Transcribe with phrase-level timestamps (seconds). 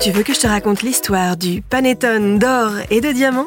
[0.00, 3.46] Tu veux que je te raconte l'histoire du panettone d'or et de diamants?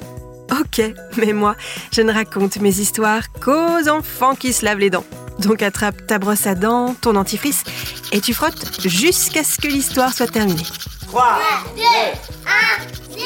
[0.51, 0.83] Ok,
[1.17, 1.55] mais moi,
[1.91, 5.05] je ne raconte mes histoires qu'aux enfants qui se lavent les dents.
[5.39, 7.63] Donc attrape ta brosse à dents, ton dentifrice,
[8.11, 10.61] et tu frottes jusqu'à ce que l'histoire soit terminée.
[11.07, 11.39] 3,
[11.75, 13.23] 2, 1, 0.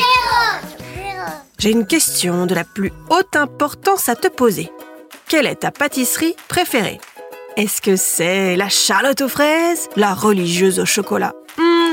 [1.60, 4.72] J'ai une question de la plus haute importance à te poser.
[5.28, 7.02] Quelle est ta pâtisserie préférée?
[7.58, 11.34] Est-ce que c'est la charlotte aux fraises, la religieuse au chocolat?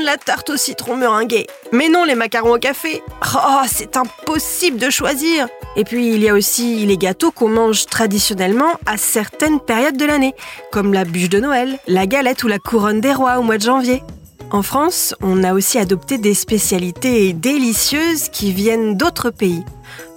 [0.05, 1.47] La tarte au citron meringuée.
[1.71, 3.01] Mais non, les macarons au café.
[3.35, 5.47] Oh, c'est impossible de choisir.
[5.75, 10.05] Et puis, il y a aussi les gâteaux qu'on mange traditionnellement à certaines périodes de
[10.05, 10.35] l'année,
[10.71, 13.63] comme la bûche de Noël, la galette ou la couronne des rois au mois de
[13.63, 14.03] janvier.
[14.51, 19.63] En France, on a aussi adopté des spécialités délicieuses qui viennent d'autres pays,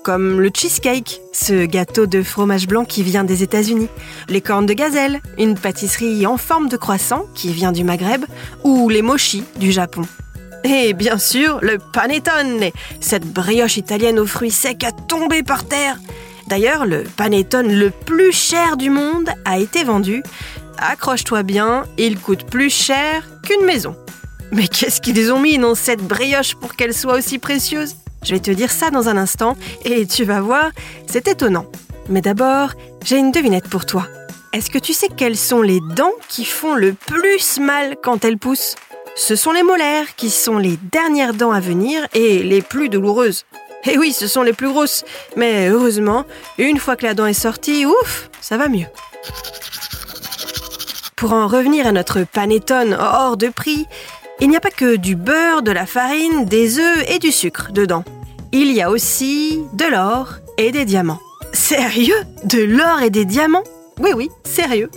[0.09, 3.89] comme le cheesecake, ce gâteau de fromage blanc qui vient des États-Unis,
[4.31, 8.25] les cornes de gazelle, une pâtisserie en forme de croissant qui vient du Maghreb,
[8.65, 10.01] ou les mochi du Japon.
[10.65, 12.71] Et bien sûr, le panettone,
[13.03, 15.99] cette brioche italienne aux fruits secs à tomber par terre.
[16.47, 20.23] D'ailleurs, le panettone le plus cher du monde a été vendu.
[20.79, 23.95] Accroche-toi bien, il coûte plus cher qu'une maison.
[24.53, 27.95] Mais qu'est-ce qu'ils ont mis dans cette brioche pour qu'elle soit aussi précieuse?
[28.29, 30.71] Je vais te dire ça dans un instant et tu vas voir,
[31.07, 31.65] c'est étonnant.
[32.11, 34.07] Mais d'abord, j'ai une devinette pour toi.
[34.53, 38.37] Est-ce que tu sais quelles sont les dents qui font le plus mal quand elles
[38.37, 38.75] poussent?
[39.17, 43.47] Ce sont les molaires qui sont les dernières dents à venir et les plus douloureuses.
[43.91, 45.07] Et oui, ce sont les plus grosses.
[45.37, 46.27] Mais heureusement,
[46.59, 48.89] une fois que la dent est sortie, ouf, ça va mieux.
[51.17, 53.87] Pour en revenir à notre panettone hors de prix,
[54.41, 57.73] il n'y a pas que du beurre, de la farine, des œufs et du sucre
[57.73, 58.05] dedans.
[58.53, 61.21] Il y a aussi de l'or et des diamants.
[61.53, 62.23] Sérieux?
[62.45, 63.65] De l'or et des diamants?
[64.01, 64.91] Oui, oui, sérieux.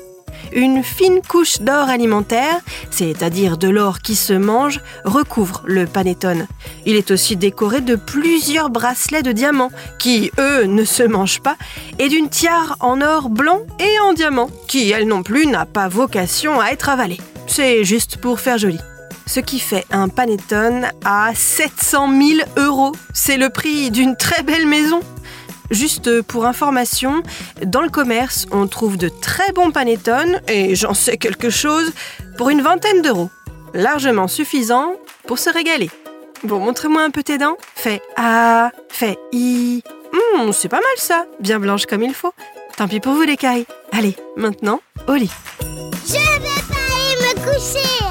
[0.53, 6.47] Une fine couche d'or alimentaire, c'est-à-dire de l'or qui se mange, recouvre le panettone.
[6.85, 11.57] Il est aussi décoré de plusieurs bracelets de diamants, qui, eux, ne se mangent pas,
[11.99, 15.89] et d'une tiare en or blanc et en diamant, qui, elle non plus, n'a pas
[15.89, 17.19] vocation à être avalée.
[17.47, 18.79] C'est juste pour faire joli
[19.31, 22.91] ce qui fait un panettone à 700 000 euros.
[23.13, 24.99] C'est le prix d'une très belle maison.
[25.69, 27.23] Juste pour information,
[27.65, 31.93] dans le commerce, on trouve de très bons panettones, et j'en sais quelque chose,
[32.37, 33.29] pour une vingtaine d'euros.
[33.73, 34.95] Largement suffisant
[35.27, 35.89] pour se régaler.
[36.43, 37.55] Bon, montre-moi un peu tes dents.
[37.73, 39.81] Fais A, fais I.
[40.13, 42.33] Hum, c'est pas mal ça, bien blanche comme il faut.
[42.75, 43.65] Tant pis pour vous les cailles.
[43.93, 45.31] Allez, maintenant, au lit.
[46.05, 48.10] Je pas aller me coucher.